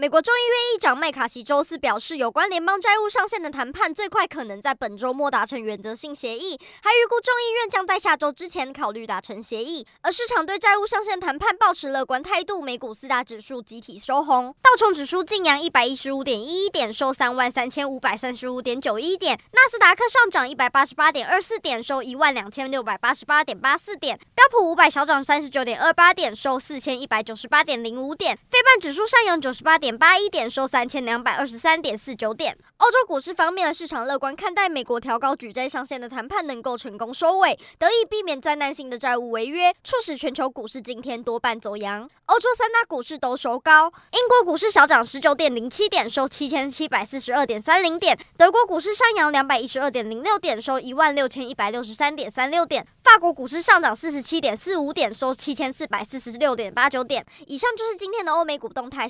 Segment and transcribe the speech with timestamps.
[0.00, 9.84] 美国众议院议长麦卡锡周四表示，有关联邦债务上限的谈判最快可能在本周末达成原则性协议，还预估众议院将在下周之前考虑达成协议。
[10.02, 29.87] 而市场对债务上限谈判抱持乐观态度，美股四大指数集体收红，道琼指数劲扬一百一十五点一一点，收三万三千五百三十五点九一点；纳斯达克上涨一百八十八点二四点，收一万两千六百八十八点八四点；标普五百小涨三十九点二八点，收四千一百九十八点零五点；非半指数上扬九十八点。
[29.88, 32.54] 点八一点，收三千两百二十三点四九点。
[32.76, 42.06] 欧洲股市方面，市场乐观看待美国调高举债上限的谈判能够成功收尾，得以避免灾难性的债务违约，促使全球股市今天多半走扬。
[42.26, 57.24] 欧洲三大股市都收高，英国股市小涨十九点零七点，收七千七百四十二点三零点；德国股市上扬两百一十二点零六点，收一万六千一百六十三点三六点；法国股市上涨四十七点四五点，收七千四百四十六点八九点。
[57.46, 59.06] 以上就是今天的欧美股动态。